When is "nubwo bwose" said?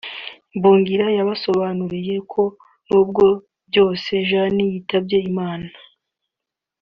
2.87-4.09